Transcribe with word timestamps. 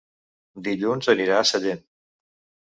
Dilluns 0.67 1.09
anirà 1.13 1.37
a 1.41 1.45
Sellent. 1.51 1.85